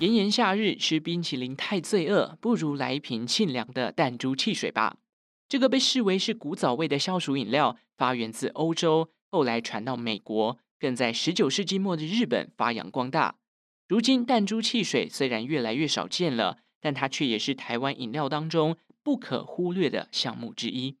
[0.00, 4.98] 炎炎夏日吃冰淇淋太罪恶，不如来一瓶沁凉的弹珠汽水吧。
[5.48, 13.38] 这个被视为是古早味的消暑饮料，发源自欧洲，后来传到美国，更在十九世纪末的日本发扬光大。
[13.88, 20.96] 如今弹珠汽水虽然越来越少见了，但它却也是台湾饮料当中不可忽略的项目之一。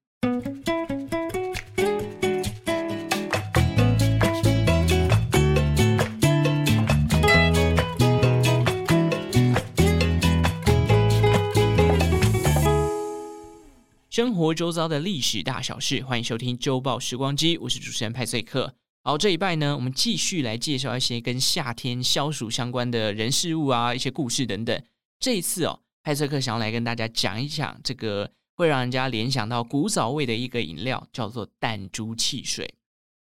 [14.18, 18.74] 生活周遭的历史大小事，欢迎收听《周报时光机》，我是主持人派翠克。
[19.04, 24.82] 好，这一拜呢，我们继续来介绍一些跟夏天消暑相关的人事物啊，一些故事等等。
[25.20, 32.74] 这一次哦，派翠克想要来跟大家讲一讲这个会让人家联想到古早味的一个饮料，叫做弹珠汽水。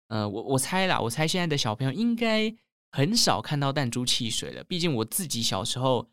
[0.08, 2.52] 呃，我我猜啦，我猜现在的小朋友应该
[2.92, 6.10] 很少看到弹珠汽水了，毕竟我自己小时候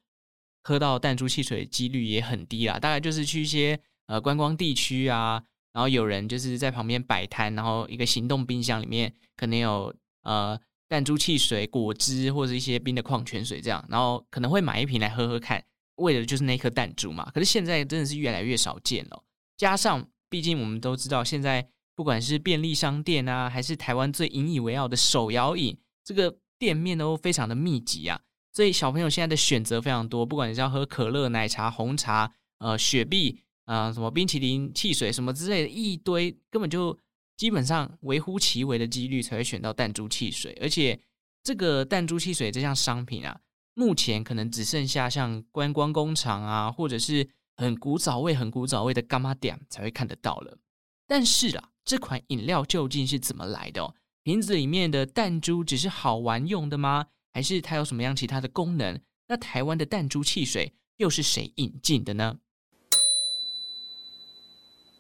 [0.63, 3.81] 喝到弹珠汽水的几率也很低啦，大概就是去一些。
[4.07, 15.65] 呃，观光地区啊，然后有人就是在旁边摆摊，然后一个行动冰箱里面可能有呃弹珠汽水、果汁或者一些冰的矿泉水这样，然后可能会买一瓶来喝喝看，
[15.97, 17.29] 为的就是那颗弹珠嘛。
[17.35, 19.23] 可是现在真的是越来越少见了，
[19.57, 28.21] 加上毕竟我们都知道，现在不管是便利商店啊，还是台湾最引以为傲的手摇饮，这个店面都非常的密集啊，
[28.53, 33.41] 所以小朋友现在的选择非常多，不管你是要喝可乐、奶茶、红茶、呃雪碧。
[33.67, 36.99] 啊、什么冰淇淋、汽水什么之类的，一堆根本就
[37.37, 40.99] 基本上微乎其微的几率才会选到弹珠汽水，而且
[41.43, 43.41] 这个弹珠汽水这项商品啊，
[43.75, 50.59] 目前可能只剩下像观光工厂啊，或者是很古早味、很古早味的柑仔店才会看得到了。
[51.07, 53.95] 但是啊，这款饮料究竟是怎么来的？
[54.23, 57.07] 瓶子里面的弹珠只是好玩用的吗？
[57.33, 59.01] 还是它有什么样其他的功能？
[59.29, 62.39] 那台湾的弹珠汽水又是谁引进的呢？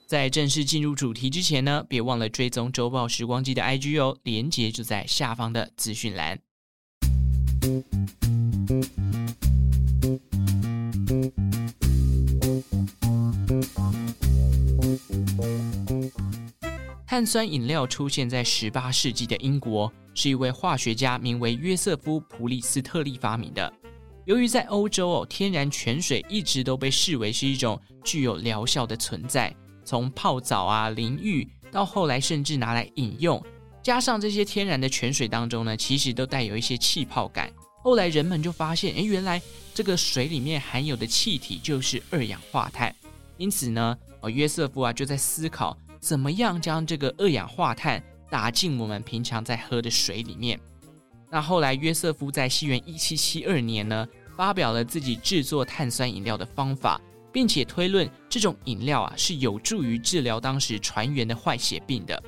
[0.07, 6.39] 在正式进入主题之前呢，别忘了追踪周报时光机的 IG 哦，连接就在下方的资讯栏。
[17.05, 23.73] 碳酸饮料出现在十八世纪的英国，是一位化学家名为约瑟夫·普里斯特利发明的。
[24.25, 29.53] 由于在欧洲哦，天然泉水一直都被视为是一种具有疗效的存在。
[29.87, 33.43] 从泡澡啊、淋浴到后来，甚至拿来饮用，
[33.83, 37.51] 加上这些天然的泉水当中呢，其实都带有一些气泡感。
[37.83, 39.41] 后来人们就发现，诶，原来
[39.73, 42.93] 这个水里面含有的气体就是二氧化碳。
[43.37, 50.59] 因此呢，哦，约瑟夫啊就在思考怎么样将这个二氧化碳打进我们平常在喝的水里面。
[51.31, 57.01] 那后来约瑟夫在西元一七七二年呢，发表了自己制作碳酸饮料的方法。
[57.37, 62.23] 并且推论这种饮料啊是有助于治疗当时船员的坏血病的。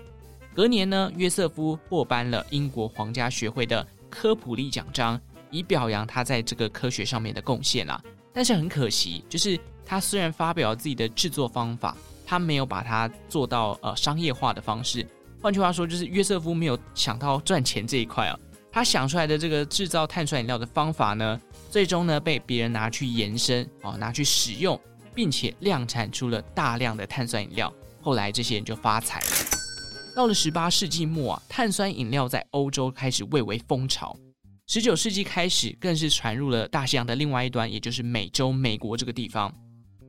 [0.55, 5.19] 隔年呢，约瑟夫获颁了英国皇家学会的科普利奖章，
[5.51, 7.99] 以表扬他在这个科学上面的贡献啦。
[8.35, 15.07] 但是很可惜，就是他虽然发表了自己的制作方法，他没有把它做到呃商业化的方式。
[15.41, 18.39] 换句话说，就是约瑟夫没有想到赚钱这一块啊。
[18.71, 24.79] 他想出来的这个制造碳酸饮料的方法呢，最终呢被别人拿去延伸啊，拿去使用。
[25.19, 29.27] 并且量产出了大量的碳酸饮料，后来这些人就发财了。
[30.15, 34.17] 到了十八世纪末啊，碳酸饮料在欧洲开始蔚为风潮。
[34.69, 39.53] 十九世纪开始，更是传入了大西洋的另外一端，也就是美洲美国这个地方。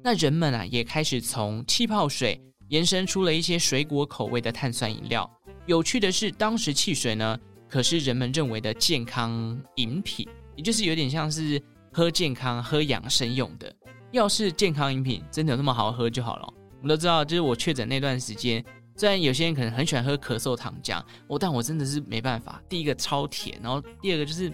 [0.04, 5.28] 那人们啊，也开始从气泡水延伸出了一些水果口味的碳酸饮料。
[5.66, 11.60] 有趣的是，当时汽水呢，可是人们认为的健康饮品，也就是有点像是
[11.92, 13.76] 喝健康、喝养生用的。
[14.12, 16.54] 要是健康饮品真的有那么好喝就好了。
[16.82, 18.64] 我们都知道，就是我确诊那段时间，
[18.96, 22.62] 虽然有些人可能很喜欢喝咳嗽糖浆，我但我真的是没办法。
[22.70, 24.52] 第一个超甜，然后第二个就是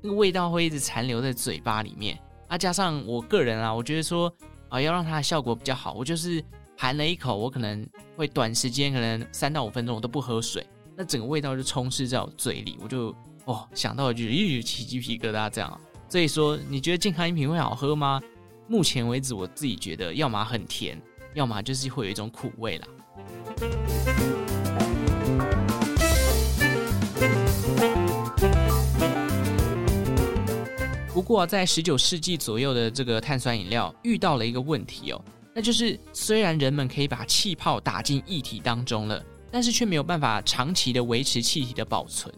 [0.00, 2.18] 那个味道会一直残留在嘴巴里面。
[2.48, 4.32] 啊，加上我个人啊，我觉得说
[4.68, 6.42] 啊，要让它的效果比较好，我就是
[6.76, 7.86] 含了一口，我可能
[8.16, 10.64] 会短时间，可能三到五分钟我都不喝水，
[10.96, 13.14] 那整个味道就充斥在我嘴里，我就
[13.46, 15.80] 哦想到就一起鸡皮疙瘩这样。
[16.08, 18.20] 所以说，你觉得健康饮品会好喝吗？
[18.66, 21.00] 目前为止，我自己觉得，要么很甜，
[21.34, 22.88] 要么就是会有一种苦味啦。
[31.12, 35.22] 不过，在十九世纪左右的这个碳酸饮料遇到了一个问题哦，
[35.54, 42.34] 那就是虽然人们可以把气泡打进液体当中了，但是却没有办法长期的维持气体的保存。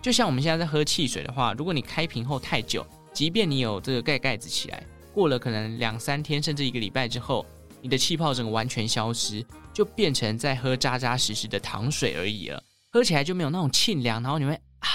[0.00, 4.82] 就像我们现在在喝汽水的话，如果你开瓶后太久，即便你有这个盖盖子起来，
[5.16, 7.46] 过了可能两三天甚至一个礼拜之后，
[7.80, 9.42] 你的气泡整个完全消失，
[9.72, 12.62] 就变成在喝扎扎实实的糖水而已了。
[12.92, 14.88] 喝起来就没有那种沁凉，然后你会啊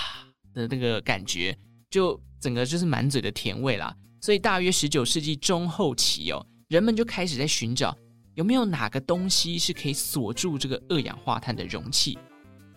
[0.54, 1.58] 的那个感觉，
[1.90, 3.92] 就整个就是满嘴的甜味啦。
[4.22, 7.98] 所以大约十九世纪中后期哦，人们就开始在寻找
[8.36, 12.20] 有没有哪个东西是可以锁住这个二氧化碳的容器。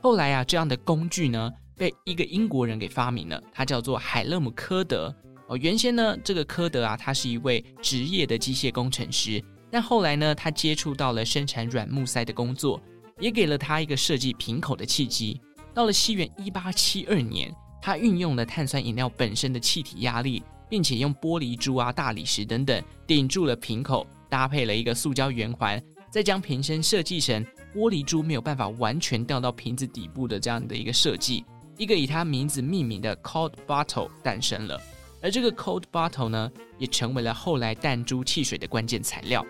[0.00, 5.14] 后来啊，这样的工具呢，被一个英国人给发明了，他叫做海勒姆科德
[5.48, 5.56] 哦。
[5.56, 12.80] 原先呢，这个科德啊，他是一位职业的机械工程师，但后来呢，他接触到了生产软木塞的工作，
[13.18, 15.40] 也给了他一个设计瓶口的契机。
[15.72, 17.52] 到了西元一八七二年，
[17.82, 27.44] 他运用了碳酸饮料本身的气体压力，并且用玻璃珠啊、大理石等等顶住了瓶口，搭配了一个塑胶圆环，再将瓶身设计成
[27.74, 31.44] 玻璃珠没有办法完全掉到瓶子底部的这样的一个设计。
[31.76, 34.80] 一个以他名字命名的 Cold Bottle 诞生了，
[35.24, 39.42] 而这个 Cold Bottle 呢，也成为了后来弹珠汽水的关键材料。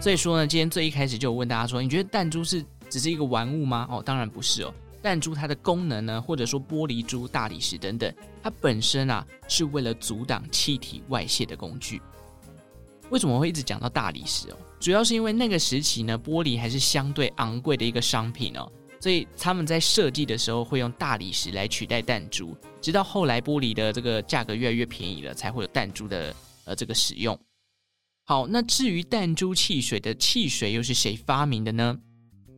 [0.00, 3.88] 所以说呢，今天最一开始就有问大家说，你觉得弹珠是只是一个玩物吗？
[3.90, 4.72] 哦，当然不是哦，
[5.02, 12.00] 弹珠它的功能呢，或者说玻璃珠、大理石等等，它本身啊是为了阻挡气体外泄的工具。
[13.10, 14.56] 为什么会一直讲到大理石哦？
[14.80, 18.70] 主要是因为那个时期呢，玻璃还是相对昂贵的一个商品哦，
[19.00, 26.34] 所以他们在设计的时候会用大理石来取代弹珠，直到后来玻璃的这个价格越来越便宜了，才会有弹珠的
[26.64, 27.38] 呃这个使用。
[28.26, 31.98] 好，那至于弹珠汽水的汽水又是谁发明的呢？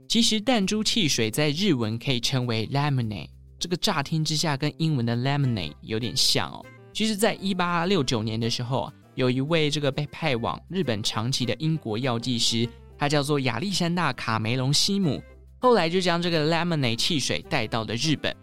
[0.09, 6.65] 其实弹珠汽水在日文可以称为 lemonade，这个乍听之下跟英文的 lemonade 有点像哦。
[6.93, 8.93] 其实，在一八六九年的时候啊。
[9.15, 12.69] 有一位这个被派往日本长崎的英国药剂师，
[12.99, 15.23] 他叫做亚历山大·卡梅隆西姆，
[15.59, 18.35] 后来就将这个 lemonade 汽水带到了日本。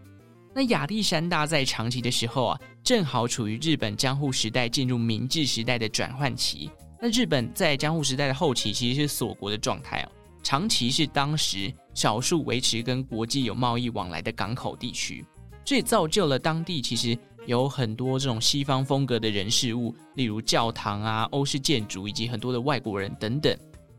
[0.54, 6.69] 那亚历山大在长崎的时候啊，正好处于日本江户时代进入明治时代的转换期。
[7.01, 10.12] 那日本在江户时代的后期其实是锁国的状态哦，
[10.44, 15.25] 长崎是当时少数维持跟国际有贸易往来的港口地区，
[15.63, 17.18] 这也造就了当地其实。
[17.50, 23.57] 有很多这种西方风格的人事物，例如教堂啊、欧式建筑以及很多的外国人等等。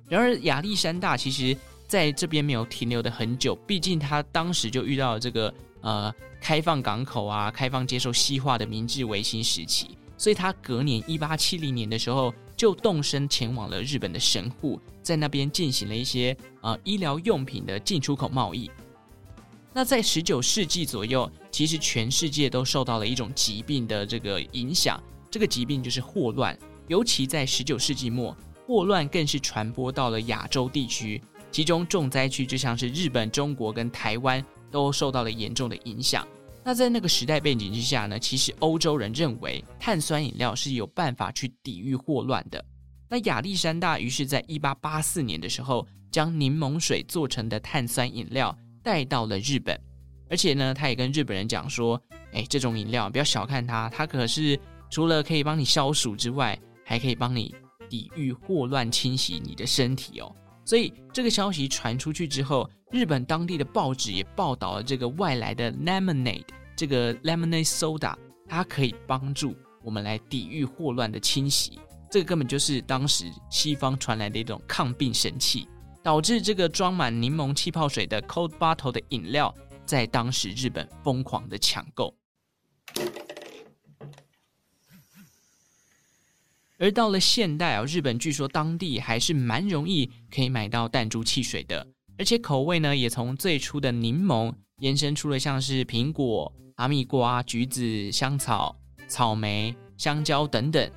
[0.08, 1.56] 然而，亚历山大其实
[1.88, 18.70] 在这边没有停留的很久，毕竟他当时就遇到了这个呃开放港口啊、开放接受西化的明治维新时期，所以他隔年一八七零年的时候就动身前往了日本的神户，在那边进行了一些呃医疗用品的进出口贸易。
[19.72, 25.00] 那在十九世纪左右，其实全世界都受到了一种疾病的这个影响，
[25.30, 26.58] 这个疾病就是霍乱。
[26.88, 28.36] 尤其在十九世纪末，
[28.66, 31.22] 霍乱更是传播到了亚洲地区，
[31.52, 36.26] 其中重灾区就像是日本、中国跟台湾都受到了严重的影响。
[36.64, 42.62] 那在那个时代背景之下呢，其实欧洲人认为碳酸饮料是有办法去抵御霍乱的。
[43.08, 48.56] 那亚历山大于是在一八八四年的时候，将柠檬水做成的碳酸饮料。
[48.90, 49.80] 带到了日本，
[50.28, 52.02] 而且呢，他也跟日本人讲说
[52.34, 54.58] ：“哎，这种饮料不要小看它，它可是
[54.90, 57.54] 除了可以帮你消暑之外，还可以帮你
[57.88, 60.34] 抵御霍乱侵袭你的身体哦。”
[60.66, 66.42] 所以这个消息传出去之后，日本当地的报纸也报道了这个外来的 lemonade，
[66.74, 68.16] 这个 lemonade soda，
[68.48, 69.54] 它可以帮助
[69.84, 71.78] 我们来抵御霍乱的侵袭。
[72.10, 75.68] 这个根本就是当时西方传来的一种抗病神器。
[76.02, 79.54] 导致这个装满柠檬气泡水的 Cold Bottle 的饮料，
[79.84, 82.16] 在当时日本疯狂的抢购。
[86.78, 98.74] 而到了现代啊，日本据说当地还是蛮容易可以买到弹珠汽水的，而且口味呢，也从最初的柠檬延伸出了像是苹果、哈密瓜、橘子、香草、
[99.06, 100.90] 草莓、香蕉等等。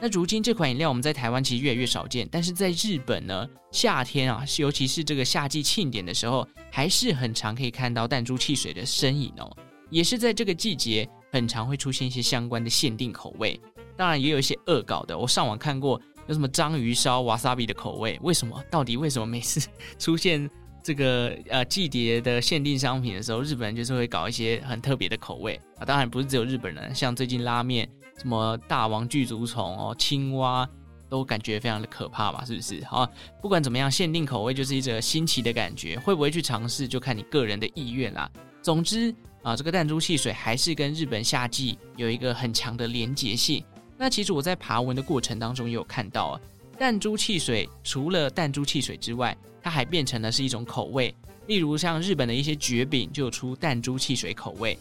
[0.00, 9.56] 那如今这款饮料我们在台湾其实越来越少见，但是在日本呢，夏天啊，尤其是这个夏季庆典的时候，还是很常可以看到弹珠汽水的身影哦。
[9.90, 13.60] 也是在这个季节，很常会出现一些相关的限定口味，
[13.96, 15.18] 当然也有一些恶搞的。
[15.18, 18.62] 我上网看过有什么章鱼烧、瓦萨比的口味，为什么？
[18.70, 20.48] 到底为什么每次出现
[20.80, 25.84] 这个呃季节的限定商品的时候，日本人就是会搞一些很特别的口味啊？
[25.84, 27.88] 当然不是只有日本人，像最近拉面。
[28.18, 30.68] 什么大王巨足虫哦，青蛙
[31.08, 32.84] 都感觉非常的可怕嘛，是不是？
[32.84, 33.08] 好，
[33.40, 38.30] 不管怎么样，限定口味就是一种新奇的感觉，会不会去尝试就看你个人的意愿啦。
[38.60, 43.64] 总之啊，这个弹珠汽水还是跟日本夏季有一个很强的连结性。
[43.96, 46.40] 那其实我在爬文的过程当中也有看到啊，
[46.78, 51.14] 弹珠汽水除了弹珠汽水之外，它还变成了是一种口味，
[51.46, 54.76] 例如像日本的一些绝饼就有出弹珠汽水口味。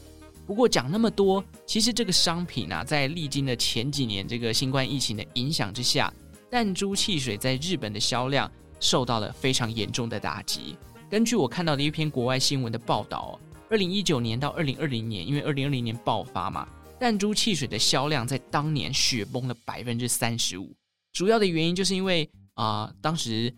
[0.47, 6.11] 不过讲那么多，其实这个商品啊，在历经了前几年这个新冠疫情的影响之下，
[6.49, 8.49] 弹珠汽水在日本的销量
[8.79, 10.77] 受到了非常严重的打击。
[11.09, 13.37] 根据我看到的一篇国外新闻的报道，
[13.69, 16.65] 二零一九年到二零二零年，因为二零二零年爆发嘛，
[16.97, 20.73] 弹珠汽水的销量在当年雪崩了百分之三十五。
[21.11, 23.53] 主要的原因就是因为啊、当时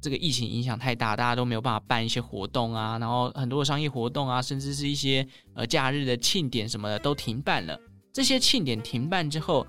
[0.00, 7.78] 这个疫情影响太大，大家都没有办法办一些活动啊，然后很多的商业活动啊，甚至是一些呃假日的庆典什么的都停办了。
[8.12, 9.66] 这些庆典停办之后，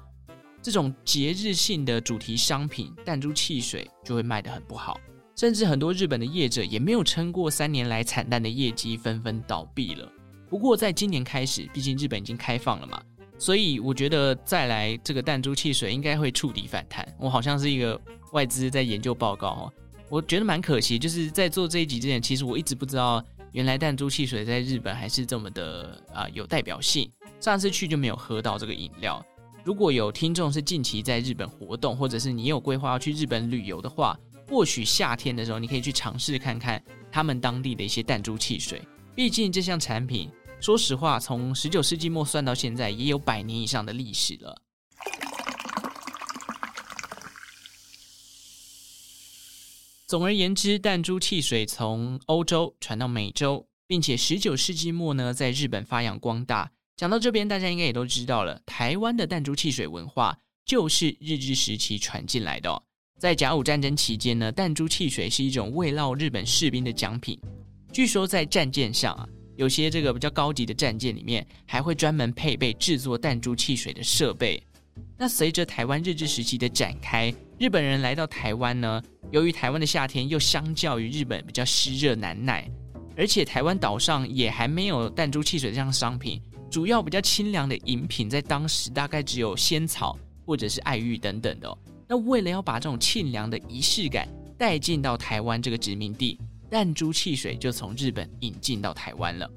[0.62, 5.00] 这种节日性的主题商品弹珠汽水就会卖得很不好。
[5.36, 10.08] 甚至很多日本的业者也没有撑过三年来惨淡的业绩，纷纷倒闭了。
[10.50, 13.02] 不过在今年开始，毕竟日本已经开放了嘛，
[13.38, 17.08] 所以我觉得再来这个弹珠汽水应该会触底反弹。
[17.18, 18.00] 我好像是一个
[18.34, 19.74] 外资在研究报告哦，
[20.12, 27.10] 我觉得蛮可惜，就是在做这一集之前，其实我一直不知道原来弹珠汽水在日本还是这么的啊、有代表性。
[27.40, 29.26] 上次去就没有喝到这个饮料。
[29.64, 38.82] 如果有听众是近期在日本活动，或者是你有规划要去日本旅游的话，或许夏天的时候，你可以去尝试看看他们当地的一些弹珠汽水。
[39.16, 44.62] 毕竟这项产品，说实话，从十九世纪末算到现在，也有百年以上的历史了。
[50.12, 56.70] 总而言之，弹珠汽水从欧洲传到美洲，并且十九世纪末呢，在日本发扬光大。
[56.98, 62.84] 讲到这边，大家应该也都知道了，台湾的弹珠汽水文化就是日治时期传进来的哦。
[63.20, 67.40] 在甲午战争期间呢，弹珠汽水是一种慰劳日本士兵的奖品。
[67.94, 69.26] 据说在战舰上啊，
[69.56, 74.62] 有些这个比较高级的战舰里面，还会专门配备制作弹珠汽水的设备。
[75.22, 79.00] 那随着台湾日治时期的展开，日本人来到台湾呢，
[79.30, 82.68] 由于台湾的夏天又相较于日本比较湿热难耐，
[83.16, 91.78] 而且台湾岛上也还没有弹珠汽水这样的商品，主要比较清凉的饮品在当时大概只有仙草或者是爱玉等等的。
[92.08, 99.48] 那为了要把这种沁凉的仪式感带进到台湾这个殖民地，弹珠汽水就从日本引进到台湾了。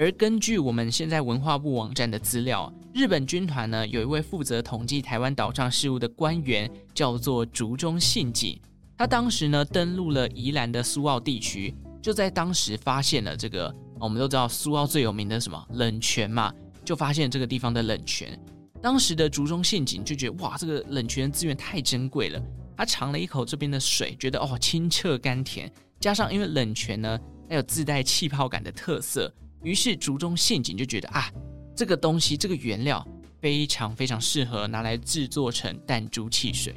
[0.00, 8.58] 而根据我们现在文化部网站的资料，日本军团呢，有一位负责统计台湾岛上事务的官员，叫做竹中信景。
[8.96, 16.50] 他当时呢登陆了宜兰的苏澳地区，就在当时发现了这个，我们都知道苏澳最有名的什么冷泉嘛，
[16.82, 18.40] 就发现这个地方的冷泉。
[18.80, 22.42] 当时的竹中信景就觉得哇，这个冷泉资源太珍贵了。
[22.74, 29.30] 他尝了一口这边的水，觉得哦，清澈甘甜，加上因为冷泉呢，还有自带气泡感的特色，
[29.62, 31.30] 于是竹中陷阱就觉得啊，
[31.76, 33.06] 这个东西这个原料
[33.40, 36.74] 非常非常适合拿来制作成弹珠汽水。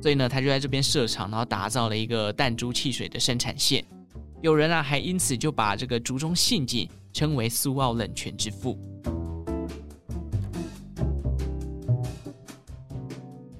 [0.00, 3.84] 所以呢，他就在这边设厂，然后打造了一个弹珠汽水的生产线。
[4.40, 8.78] 有人啊，还因此就把这个竹中陷阱称为苏澳冷泉之父。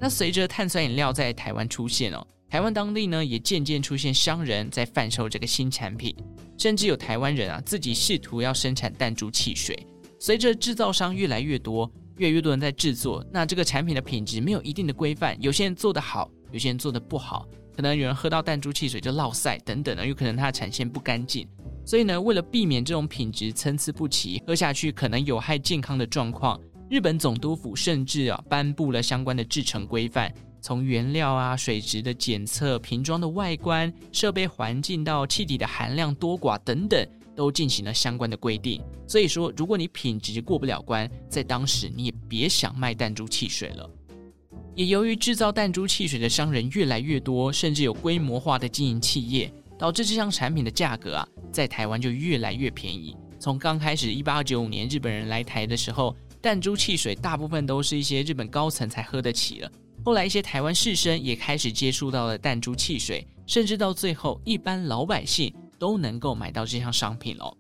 [0.01, 6.13] 那随着碳酸饮料在台湾出现哦，台湾当地呢也渐渐出现商人在贩售这个新产品，
[6.63, 9.77] 甚至有台湾人啊自己试图要生产弹珠汽水。
[10.21, 21.45] 随着制造商越来越多，越来越多人在制作，那这个产品的品质没有一定的规范，有些人做得好，有些人做得不好，可能有人喝到弹珠汽水就落塞等等的，有可能它的产线不干净。
[21.85, 26.61] 所以呢，为了避免这种品质参差不齐，喝下去可能有害健康的状况。
[26.89, 37.05] 日本总督府甚至啊颁布了相关的制程规范，从原料啊、水质的检测、瓶装的外观、设备环境到气体的含量多寡等等，
[37.35, 38.81] 都进行了相关的规定。
[39.09, 43.91] 所以说，如果你品质过不了关，在当时你也别想卖弹珠汽水了。
[44.77, 53.17] 也由于制造弹珠汽水的商人越来越多，甚至有规模化的经营企业，导致这项产品的价格啊，在台湾就越来越便宜。
[53.41, 59.73] 从刚开始一八九五年日本人来台的时候，弹珠汽水大部分都是一些日本高层才喝得起了，
[60.05, 67.57] 后来一些台湾士绅也开始接触到了弹珠汽水，甚至到最后一般老百姓都能够买到这项商品了。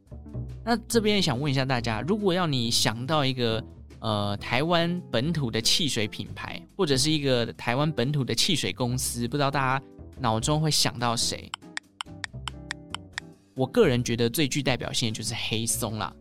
[0.64, 3.64] 那这边也想问一下大家，如果要你想到一个
[4.00, 9.84] 呃台湾本土的汽水品牌，或者是一个台湾本土的汽水公司，不知道大家
[10.18, 11.50] 脑中会想到谁？
[13.54, 16.12] 我个人觉得最具代表性就是黑松啦。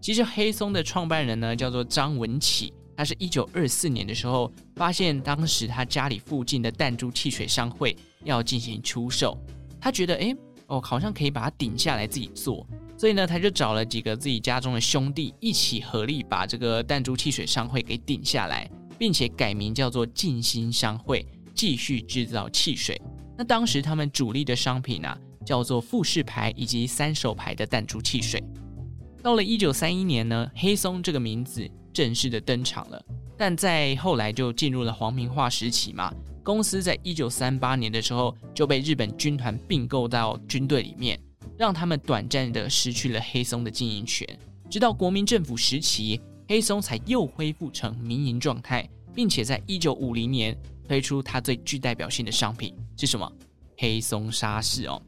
[0.00, 9.38] 其实黑松的创办人呢，叫做张文启，他是一九二四年的时候发现，当时他家里附近的弹珠汽水商会要进行出售，
[9.80, 12.66] 他觉得哎哦，好像可以把它顶下来自己做，
[12.98, 23.00] 所以呢，他就找了几个自己家中的兄弟一起合力把这个弹珠汽水商会给顶下来，并且改名叫做静心商会，继续制造汽水。
[23.34, 25.16] 那当时他们主力的商品呢、
[25.46, 28.44] 叫做富士牌以及三手牌的弹珠汽水。
[29.22, 33.04] 到了一九三一年呢，黑松这个名字正式的登场了，
[33.36, 36.12] 但在后来就进入了皇民化时期嘛。
[36.42, 41.20] 公司在一九三八年的时候就被日本军团并购到军队里面，
[41.58, 44.26] 让他们短暂的失去了黑松的经营权。
[44.70, 50.56] 直到国民政府时期，黑松才又恢复成民营状态，并且在一九五零年
[50.88, 53.30] 推出它最具代表性的商品是什么？
[53.76, 55.00] 黑松沙士哦。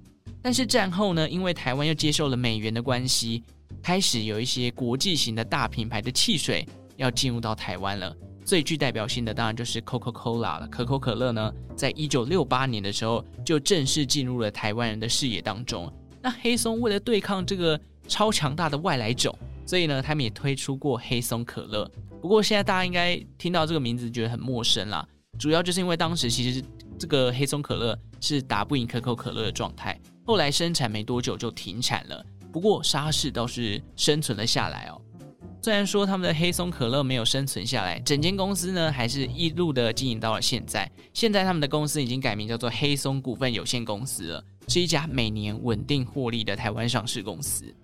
[0.43, 3.43] 但是战后呢，因为台湾又接受了美元的关系，
[3.83, 8.13] 开始有一些国际型的大品牌的汽水要进入到台湾了。
[8.45, 10.69] 最具代表性的当然就是 Coca-Cola 了。
[10.69, 15.93] 可口可乐呢，在一九六八年的时候就正式进入了台湾人的视野当中。
[16.21, 21.89] 那黑松为了对抗这个超强大的外来种，所以呢，他们也推出过黑松可乐。
[22.21, 25.07] 不过现在大家应该听到这个名字觉得很陌生啦，
[25.39, 26.63] 主要就是因为当时其实
[26.99, 32.25] 这个黑松可乐是打不赢可口可乐的状态，后来生产没多久就停产了。
[32.53, 35.01] 不过沙士倒是生存了下来哦。
[35.63, 40.91] 虽然说他们的黑松可乐没有生存下来，整间公司呢还是一路的经营到了现在。
[41.15, 47.75] 现在他们的公司已经改名叫做黑松股份有限公司了，是一家每年稳定获利的台湾上市公司。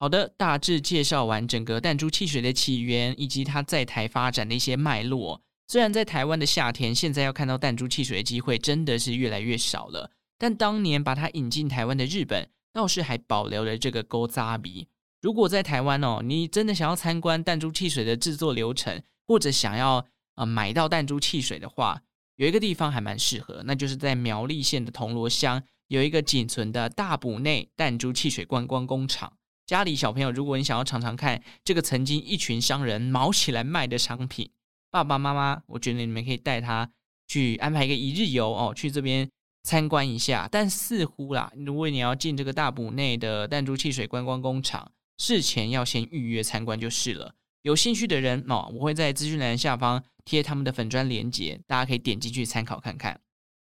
[0.00, 5.40] 好的，大致介绍完整个弹珠汽水的起源以及它在台发展的一些脉络。
[5.74, 10.08] 虽然在台湾的夏天，现在要看到弹珠汽水的机会真的是越来越少了。
[10.38, 14.86] 但当年把它引进台湾的日本倒是还保留了这个勾扎鼻。
[15.20, 22.00] 如果在台湾哦，你真的想要参观弹珠汽水的制作流程，或者想要呃买到弹珠汽水的话，
[22.36, 29.32] 有一个地方还蛮适合，那就是在苗栗县的铜锣乡有一个仅存的大埔内弹珠汽水观光工厂。
[29.66, 34.48] 家里小朋友，如果你想要尝尝看这个曾经一群商人卯起来卖的商品，
[34.94, 36.88] 爸爸妈妈，我觉得你们可以带他
[37.26, 39.28] 去安排一个一日游哦，去这边。
[39.66, 47.34] 参观一下，但似乎啦，如果你要进这个大埔内的弹珠汽水观光工厂，事前要先预约参观就是了。
[47.62, 53.18] 有兴趣的人哦，我会在资讯栏下方贴他们的粉砖链接，大家可以点进去参考看看。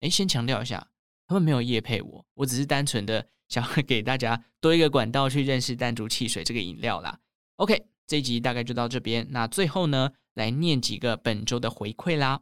[0.01, 0.88] 诶，先强调一下，
[1.27, 7.19] 他们没有业配我，我只是单纯的想要给大家多一个管道去认识弹珠汽水这个饮料啦。
[7.57, 12.40] OK，这集大概就到这边，那最后呢，来念几个本周的回馈啦。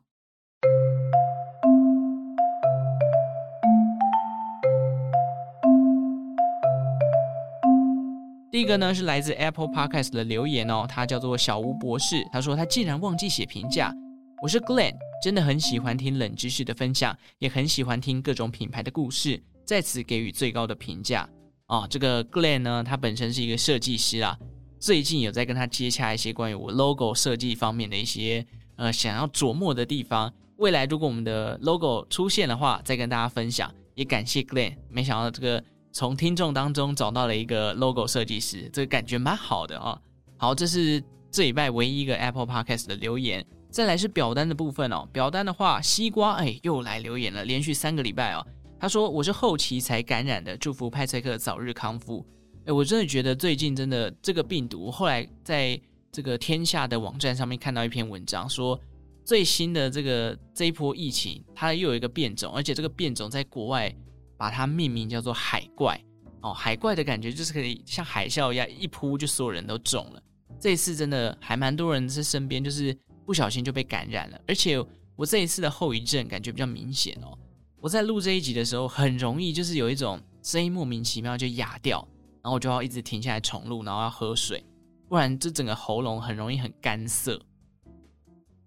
[8.53, 13.93] 第一个呢是来自 Apple Podcast 的留言哦，他叫做小吴博士，他说他竟然忘记写评价。
[14.41, 21.29] 我是 Glenn，真的很喜欢听冷知识的分享，也很喜欢听各种品牌的故事，在此给予最高的评价
[21.67, 21.89] 哦。
[21.91, 24.39] 这个 Glenn 呢，他本身是一个设计师啊，
[24.79, 28.45] 最近有在跟他接洽一些关于我 logo 设计方面的一些
[28.77, 30.33] 呃想要琢磨的地方。
[30.57, 33.73] 未来如果我们的 logo 出现的话，再跟大家分享。
[33.95, 35.63] 也感谢 Glenn，没想到这个。
[35.93, 39.99] 从听众当中找到了一个 logo 设计师，这个感觉蛮好的哦。
[40.37, 43.43] 好，这是这礼拜唯一一个 Apple Podcast 的留言。
[43.71, 45.09] 再来是表单的部分哦。
[45.11, 48.47] 表单的话，西瓜哎又来留言了，连续三个礼拜哦。
[48.79, 52.23] 他说我是后期才感染的，祝福派翠克早日康复。
[52.67, 55.81] 哎，我真的觉得最近真的这个病毒，后来在
[56.13, 58.79] 这个天下的网站上面看到一篇文章，说
[59.25, 63.95] 最新的这个这一波疫情，它又有一个变种，而且这个变种在国外。
[64.39, 65.99] 把它命名叫做海怪
[66.43, 70.23] 哦，海怪的感觉就是可以像海啸一样一扑就所有人都中了。
[70.61, 74.39] 这一次真的还蛮多人在身边，就是不小心就被感染了。
[74.47, 74.79] 而且
[75.17, 77.33] 我这一次的后遗症感觉比较明显哦。
[77.81, 82.07] 我在录这一集的时候，很容易就是有一种声音莫名其妙就哑掉，
[82.47, 84.65] 然后我就要一直停下来重录，然后要喝水，
[85.09, 87.43] 不然这整个喉咙很容易很干涩。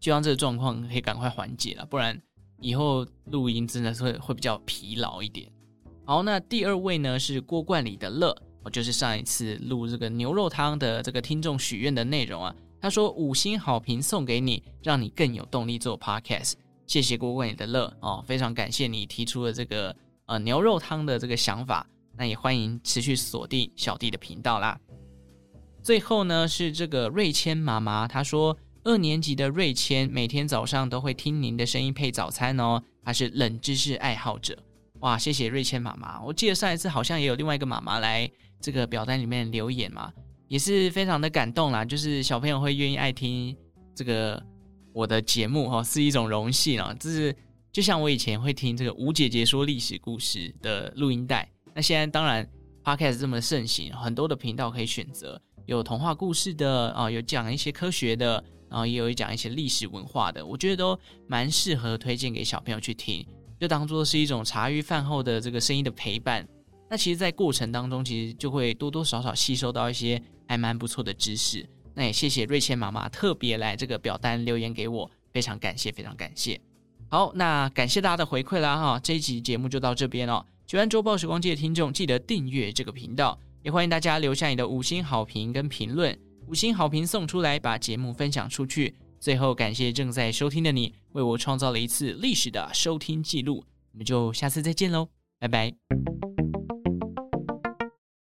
[0.02, 2.22] 希望这个状况可以赶快缓解了，不然
[2.60, 5.50] 以后录音真的是会会比较疲劳一点。
[6.04, 12.54] 好，那第二位呢是锅罐里的乐，我就是上一次录这个牛肉汤的这个听众许愿的内容啊。
[12.82, 16.56] 他说五星好评送给你，让你更有动力做 podcast。
[16.86, 21.88] 谢谢锅罐里的乐哦，非常感谢你提出了这个呃牛肉汤的这个想法。
[22.20, 24.78] 那也欢迎持续锁定小弟的频道啦。
[25.82, 34.62] 最后呢是这个瑞谦妈妈，她说二年级的瑞谦每天早上都会听您的声音配早餐哦，她是冷知识爱好者。
[35.00, 36.22] 哇，谢谢瑞谦妈妈！
[36.22, 38.30] 我记得上一次好像也有另外一个妈妈来
[38.60, 40.12] 这个表单里面留言嘛，
[40.50, 41.86] 也是非常的感动啦。
[41.86, 43.56] 就是小朋友会愿意爱听
[43.96, 44.44] 这个
[44.92, 46.94] 我的节目哈，是一种荣幸啊。
[47.00, 47.34] 就是
[47.72, 52.48] 就像我以前会听这个吴姐姐说历史故事的录音带，那现在当然
[52.84, 63.26] Podcast 这么盛行，很多的频道可以选择，有童话故事的啊，有讲一些科学的，然后也有讲一些历史文化的，我觉得都蛮适合推荐给小朋友去听，
[63.60, 66.48] 就当做是一种茶余饭后的这个声音的陪伴。
[66.90, 71.64] 那其实，在过程当中，其实就会多多少少吸收到一些还蛮不错的知识。
[71.94, 76.60] 那也谢谢瑞谦妈妈特别来这个表单留言给我，非常感谢，非常感谢。
[77.10, 80.44] 好，那感谢大家的回馈啦哈，这一集节目就到这边哦。
[80.70, 88.94] 喜欢周报时光机的听众，记得订阅这个频道，也欢迎大家留下你的五星好评跟评论，五星好评送出来，把节目分享出去。
[89.20, 93.66] 最后，感谢正在收听的你，为我创造了一次历史的收听记录。
[93.94, 95.74] 我们就下次再见喽，拜拜。